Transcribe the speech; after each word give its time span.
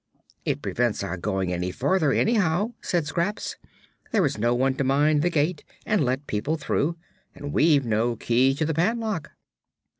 "It 0.45 0.63
prevents 0.63 1.03
our 1.03 1.15
going 1.15 1.53
any 1.53 1.69
farther, 1.69 2.11
anyhow," 2.11 2.73
said 2.81 3.05
Scraps. 3.05 3.57
"There 4.11 4.25
is 4.25 4.35
no 4.39 4.55
one 4.55 4.73
to 4.77 4.83
mind 4.83 5.21
the 5.21 5.29
gate 5.29 5.63
and 5.85 6.03
let 6.03 6.25
people 6.25 6.57
through, 6.57 6.97
and 7.35 7.53
we've 7.53 7.85
no 7.85 8.15
key 8.15 8.55
to 8.55 8.65
the 8.65 8.73
padlock." 8.73 9.29